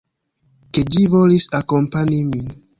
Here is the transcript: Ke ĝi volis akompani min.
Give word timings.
Ke 0.77 0.83
ĝi 0.95 1.05
volis 1.17 1.47
akompani 1.61 2.21
min. 2.35 2.53